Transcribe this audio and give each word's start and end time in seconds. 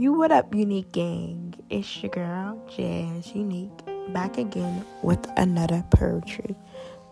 You 0.00 0.14
what 0.14 0.32
up, 0.32 0.54
Unique 0.54 0.92
Gang? 0.92 1.52
It's 1.68 2.02
your 2.02 2.08
girl, 2.08 2.58
Jazz 2.74 3.34
Unique, 3.34 3.84
back 4.14 4.38
again 4.38 4.82
with 5.02 5.28
another 5.36 5.84
poetry, 5.90 6.56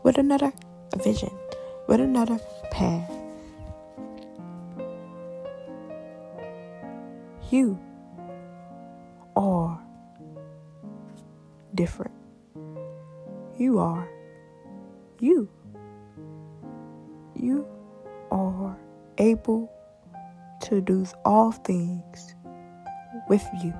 with 0.04 0.16
another 0.16 0.54
vision, 0.96 1.28
with 1.86 2.00
another 2.00 2.40
path. 2.70 3.12
You 7.50 7.78
are 9.36 9.78
different. 11.74 12.14
You 13.58 13.80
are 13.80 14.08
you. 15.20 15.50
You 17.36 17.66
are 18.30 18.78
able 19.18 19.70
to 20.62 20.80
do 20.80 21.06
all 21.26 21.52
things 21.52 22.34
with 23.28 23.46
you. 23.62 23.74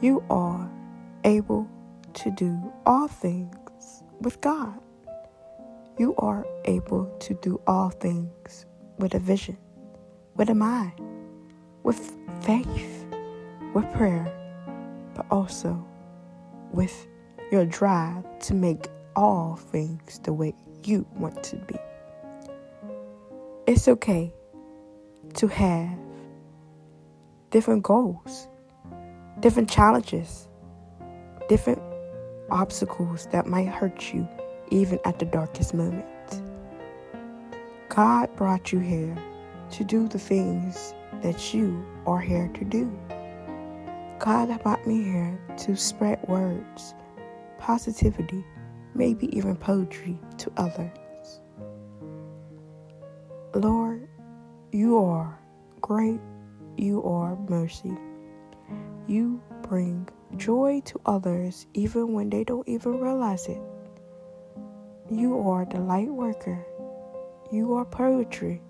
You 0.00 0.24
are 0.30 0.70
able 1.24 1.68
to 2.14 2.30
do 2.30 2.72
all 2.86 3.08
things 3.08 4.02
with 4.20 4.40
God. 4.40 4.80
You 5.98 6.14
are 6.18 6.46
able 6.64 7.06
to 7.20 7.34
do 7.34 7.60
all 7.66 7.90
things 7.90 8.66
with 8.98 9.14
a 9.14 9.18
vision, 9.18 9.58
with 10.36 10.48
a 10.48 10.54
mind, 10.54 10.98
with 11.82 12.16
faith, 12.42 13.04
with 13.74 13.90
prayer, 13.92 14.32
but 15.14 15.26
also 15.30 15.86
with 16.72 17.06
your 17.50 17.66
drive 17.66 18.24
to 18.40 18.54
make 18.54 18.88
all 19.16 19.56
things 19.56 20.20
the 20.20 20.32
way 20.32 20.54
you 20.84 21.06
want 21.16 21.42
to 21.42 21.56
be. 21.56 21.76
It's 23.66 23.88
okay 23.88 24.32
to 25.34 25.46
have 25.48 25.98
different 27.50 27.82
goals, 27.82 28.48
different 29.40 29.68
challenges, 29.68 30.48
different 31.48 31.82
obstacles 32.50 33.26
that 33.32 33.46
might 33.46 33.68
hurt 33.68 34.12
you 34.12 34.28
even 34.70 34.98
at 35.04 35.18
the 35.18 35.24
darkest 35.24 35.74
moment. 35.74 36.06
God 37.88 38.34
brought 38.36 38.72
you 38.72 38.78
here 38.78 39.16
to 39.72 39.84
do 39.84 40.06
the 40.08 40.18
things 40.18 40.94
that 41.22 41.52
you 41.52 41.84
are 42.06 42.20
here 42.20 42.48
to 42.54 42.64
do. 42.64 42.90
God 44.20 44.62
brought 44.62 44.86
me 44.86 45.02
here 45.02 45.38
to 45.58 45.76
spread 45.76 46.20
words, 46.28 46.94
positivity, 47.58 48.44
maybe 48.94 49.34
even 49.36 49.56
poetry 49.56 50.18
to 50.38 50.52
others. 50.56 51.40
Lord, 53.54 54.08
you 54.70 54.98
are 54.98 55.36
great, 55.80 56.20
you 56.76 57.02
are 57.04 57.36
mercy. 57.48 57.96
You 59.06 59.42
bring 59.62 60.08
joy 60.36 60.82
to 60.86 61.00
others 61.06 61.66
even 61.74 62.12
when 62.12 62.30
they 62.30 62.44
don't 62.44 62.68
even 62.68 63.00
realize 63.00 63.46
it. 63.46 63.60
You 65.10 65.38
are 65.48 65.64
the 65.64 65.80
light 65.80 66.08
worker. 66.08 66.64
You 67.50 67.74
are 67.74 67.84
poetry. 67.84 68.62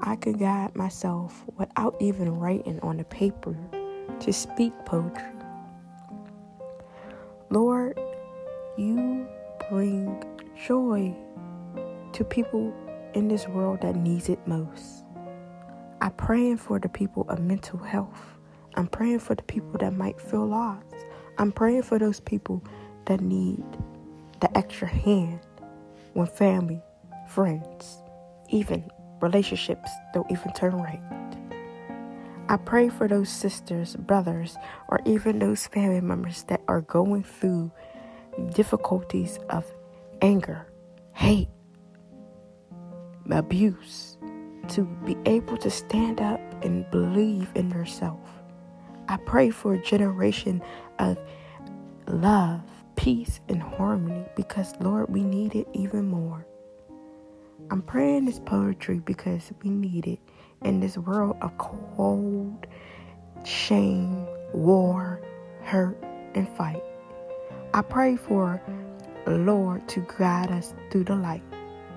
I 0.00 0.16
can 0.16 0.34
guide 0.34 0.74
myself 0.76 1.44
without 1.58 1.96
even 2.00 2.38
writing 2.38 2.80
on 2.80 2.96
the 2.96 3.04
paper 3.04 3.56
to 4.20 4.32
speak 4.32 4.72
poetry. 4.84 5.24
Lord, 7.50 7.98
you 8.76 9.26
bring 9.68 10.24
joy 10.66 11.14
to 12.12 12.24
people 12.24 12.72
in 13.14 13.28
this 13.28 13.46
world 13.48 13.80
that 13.82 13.96
needs 13.96 14.28
it 14.28 14.38
most. 14.46 15.01
I'm 16.02 16.10
praying 16.14 16.56
for 16.56 16.80
the 16.80 16.88
people 16.88 17.26
of 17.28 17.38
mental 17.38 17.78
health. 17.78 18.36
I'm 18.74 18.88
praying 18.88 19.20
for 19.20 19.36
the 19.36 19.44
people 19.44 19.78
that 19.78 19.92
might 19.92 20.20
feel 20.20 20.44
lost. 20.44 20.96
I'm 21.38 21.52
praying 21.52 21.82
for 21.82 21.96
those 21.96 22.18
people 22.18 22.60
that 23.04 23.20
need 23.20 23.62
the 24.40 24.58
extra 24.58 24.88
hand 24.88 25.38
when 26.14 26.26
family, 26.26 26.82
friends, 27.28 28.02
even 28.48 28.90
relationships 29.20 29.88
don't 30.12 30.28
even 30.28 30.52
turn 30.54 30.74
right. 30.74 31.00
I 32.48 32.56
pray 32.56 32.88
for 32.88 33.06
those 33.06 33.28
sisters, 33.28 33.94
brothers, 33.94 34.56
or 34.88 34.98
even 35.04 35.38
those 35.38 35.68
family 35.68 36.00
members 36.00 36.42
that 36.48 36.62
are 36.66 36.80
going 36.80 37.22
through 37.22 37.70
difficulties 38.54 39.38
of 39.50 39.64
anger, 40.20 40.66
hate, 41.12 41.48
abuse 43.30 44.11
to 44.74 44.84
be 45.04 45.16
able 45.26 45.56
to 45.58 45.70
stand 45.70 46.20
up 46.20 46.40
and 46.64 46.90
believe 46.90 47.50
in 47.54 47.70
yourself. 47.70 48.20
I 49.08 49.16
pray 49.18 49.50
for 49.50 49.74
a 49.74 49.82
generation 49.82 50.62
of 50.98 51.18
love, 52.06 52.62
peace, 52.96 53.40
and 53.48 53.62
harmony 53.62 54.24
because, 54.36 54.74
Lord, 54.80 55.08
we 55.08 55.22
need 55.22 55.54
it 55.54 55.68
even 55.72 56.08
more. 56.08 56.46
I'm 57.70 57.82
praying 57.82 58.26
this 58.26 58.38
poetry 58.38 59.00
because 59.00 59.52
we 59.62 59.70
need 59.70 60.06
it 60.06 60.18
in 60.62 60.80
this 60.80 60.96
world 60.96 61.36
of 61.42 61.56
cold, 61.58 62.66
shame, 63.44 64.26
war, 64.52 65.20
hurt, 65.62 65.96
and 66.34 66.48
fight. 66.56 66.82
I 67.74 67.82
pray 67.82 68.16
for 68.16 68.60
Lord 69.26 69.88
to 69.88 70.06
guide 70.18 70.50
us 70.50 70.74
through 70.90 71.04
the 71.04 71.16
light. 71.16 71.42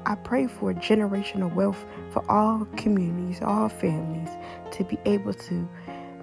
I 0.08 0.16
pray 0.16 0.48
for 0.48 0.74
generational 0.74 1.54
wealth 1.54 1.84
for 2.12 2.24
all 2.30 2.66
communities, 2.78 3.42
all 3.42 3.70
families 3.70 4.30
to 4.72 4.84
be 4.84 5.00
able 5.06 5.34
to 5.34 5.68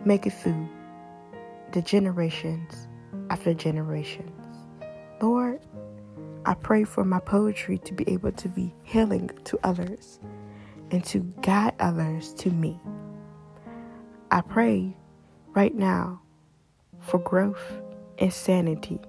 make 0.05 0.27
it 0.27 0.35
through 0.35 0.69
the 1.73 1.83
generations 1.83 2.87
after 3.31 3.55
generations. 3.55 4.31
Lord, 5.21 5.61
I 6.45 6.55
pray 6.55 6.85
for 6.85 7.05
my 7.05 7.21
poetry 7.21 7.79
to 7.79 7.95
be 7.95 8.09
able 8.09 8.33
to 8.33 8.49
be 8.49 8.75
healing 8.83 9.31
to 9.45 9.59
others 9.65 10.21
and 10.91 11.05
to 11.07 11.21
guide 11.41 11.75
others 11.81 12.35
to 12.35 12.51
me. 12.51 12.81
I 14.31 14.43
pray 14.43 14.97
right 15.55 15.75
now 15.75 16.21
for 17.01 17.19
growth 17.19 17.81
and 18.19 18.33
sanity. 18.33 19.01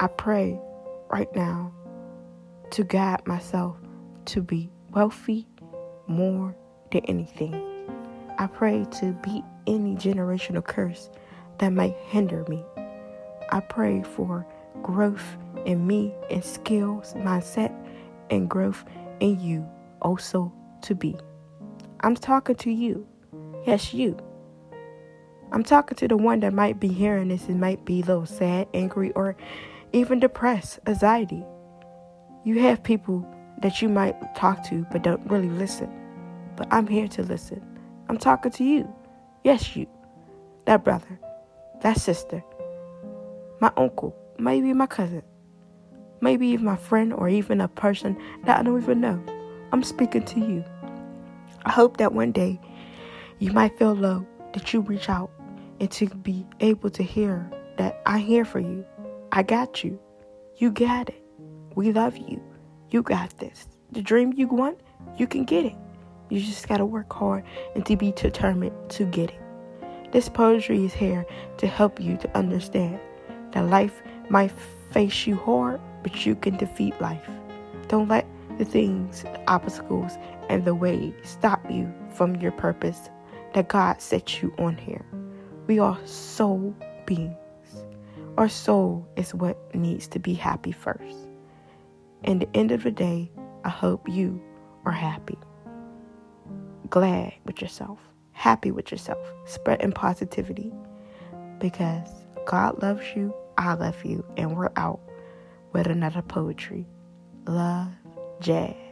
I 0.00 0.06
pray 0.06 0.58
right 1.10 1.34
now 1.34 1.72
to 2.70 2.84
guide 2.84 3.26
myself 3.26 3.76
to 4.26 4.42
be 4.42 4.70
wealthy 4.90 5.46
more 6.06 6.54
than 6.92 7.04
anything. 7.06 7.54
I 8.38 8.46
pray 8.46 8.86
to 9.00 9.12
beat 9.22 9.44
any 9.66 9.96
generational 9.96 10.64
curse 10.64 11.10
that 11.58 11.70
might 11.70 11.96
hinder 12.06 12.44
me. 12.48 12.64
I 13.50 13.60
pray 13.60 14.02
for 14.02 14.46
growth 14.82 15.24
in 15.64 15.86
me 15.86 16.14
and 16.30 16.44
skills, 16.44 17.14
mindset, 17.14 17.74
and 18.30 18.48
growth 18.48 18.84
in 19.20 19.40
you 19.40 19.66
also 20.02 20.52
to 20.82 20.94
be. 20.94 21.16
I'm 22.00 22.14
talking 22.14 22.56
to 22.56 22.70
you. 22.70 23.06
Yes, 23.66 23.92
you. 23.92 24.16
I'm 25.50 25.64
talking 25.64 25.96
to 25.96 26.08
the 26.08 26.16
one 26.16 26.40
that 26.40 26.52
might 26.52 26.78
be 26.78 26.88
hearing 26.88 27.28
this 27.28 27.48
and 27.48 27.60
might 27.60 27.84
be 27.84 28.02
a 28.02 28.04
little 28.04 28.26
sad, 28.26 28.68
angry, 28.74 29.12
or 29.12 29.36
even 29.92 30.20
depressed, 30.20 30.78
anxiety. 30.86 31.44
You 32.48 32.60
have 32.60 32.82
people 32.82 33.28
that 33.60 33.82
you 33.82 33.90
might 33.90 34.16
talk 34.34 34.66
to 34.70 34.86
but 34.90 35.02
don't 35.02 35.20
really 35.30 35.50
listen. 35.50 35.92
But 36.56 36.66
I'm 36.70 36.86
here 36.86 37.06
to 37.08 37.22
listen. 37.22 37.62
I'm 38.08 38.16
talking 38.16 38.50
to 38.52 38.64
you. 38.64 38.90
Yes, 39.44 39.76
you. 39.76 39.86
That 40.64 40.82
brother. 40.82 41.20
That 41.82 42.00
sister. 42.00 42.42
My 43.60 43.70
uncle. 43.76 44.16
Maybe 44.38 44.72
my 44.72 44.86
cousin. 44.86 45.22
Maybe 46.22 46.46
even 46.46 46.64
my 46.64 46.76
friend 46.76 47.12
or 47.12 47.28
even 47.28 47.60
a 47.60 47.68
person 47.68 48.16
that 48.46 48.60
I 48.60 48.62
don't 48.62 48.80
even 48.80 49.02
know. 49.02 49.22
I'm 49.70 49.82
speaking 49.82 50.24
to 50.24 50.40
you. 50.40 50.64
I 51.66 51.70
hope 51.70 51.98
that 51.98 52.14
one 52.14 52.32
day 52.32 52.58
you 53.40 53.52
might 53.52 53.78
feel 53.78 53.92
low, 53.92 54.26
that 54.54 54.72
you 54.72 54.80
reach 54.80 55.10
out 55.10 55.30
and 55.80 55.90
to 55.90 56.06
be 56.06 56.46
able 56.60 56.88
to 56.88 57.02
hear 57.02 57.46
that 57.76 58.00
I'm 58.06 58.20
here 58.20 58.46
for 58.46 58.58
you. 58.58 58.86
I 59.32 59.42
got 59.42 59.84
you. 59.84 60.00
You 60.56 60.70
got 60.70 61.10
it. 61.10 61.27
We 61.78 61.92
love 61.92 62.16
you. 62.16 62.42
You 62.90 63.04
got 63.04 63.38
this. 63.38 63.68
The 63.92 64.02
dream 64.02 64.32
you 64.32 64.48
want, 64.48 64.80
you 65.16 65.28
can 65.28 65.44
get 65.44 65.64
it. 65.64 65.76
You 66.28 66.40
just 66.40 66.66
got 66.66 66.78
to 66.78 66.84
work 66.84 67.12
hard 67.12 67.44
and 67.76 67.86
to 67.86 67.94
be 67.94 68.10
determined 68.10 68.74
to 68.90 69.04
get 69.04 69.30
it. 69.30 69.40
This 70.10 70.28
poetry 70.28 70.84
is 70.84 70.92
here 70.92 71.24
to 71.58 71.68
help 71.68 72.00
you 72.00 72.16
to 72.16 72.36
understand 72.36 72.98
that 73.52 73.70
life 73.70 74.02
might 74.28 74.50
face 74.90 75.24
you 75.24 75.36
hard, 75.36 75.80
but 76.02 76.26
you 76.26 76.34
can 76.34 76.56
defeat 76.56 77.00
life. 77.00 77.30
Don't 77.86 78.08
let 78.08 78.26
the 78.58 78.64
things, 78.64 79.22
the 79.22 79.40
obstacles, 79.48 80.18
and 80.48 80.64
the 80.64 80.74
way 80.74 81.14
stop 81.22 81.64
you 81.70 81.88
from 82.12 82.34
your 82.34 82.50
purpose 82.50 83.08
that 83.54 83.68
God 83.68 84.02
set 84.02 84.42
you 84.42 84.52
on 84.58 84.76
here. 84.76 85.06
We 85.68 85.78
are 85.78 86.04
soul 86.06 86.74
beings. 87.06 87.36
Our 88.36 88.48
soul 88.48 89.06
is 89.14 89.32
what 89.32 89.72
needs 89.76 90.08
to 90.08 90.18
be 90.18 90.34
happy 90.34 90.72
first. 90.72 91.27
In 92.24 92.40
the 92.40 92.48
end 92.54 92.72
of 92.72 92.82
the 92.82 92.90
day, 92.90 93.30
I 93.64 93.68
hope 93.68 94.08
you 94.08 94.42
are 94.84 94.92
happy, 94.92 95.38
glad 96.90 97.32
with 97.44 97.62
yourself, 97.62 97.98
happy 98.32 98.70
with 98.70 98.90
yourself, 98.90 99.18
spreading 99.46 99.92
positivity 99.92 100.72
because 101.60 102.08
God 102.46 102.82
loves 102.82 103.04
you, 103.14 103.34
I 103.56 103.74
love 103.74 104.04
you, 104.04 104.24
and 104.36 104.56
we're 104.56 104.70
out 104.76 105.00
with 105.72 105.86
another 105.86 106.22
poetry. 106.22 106.86
Love, 107.46 107.88
Jazz. 108.40 108.87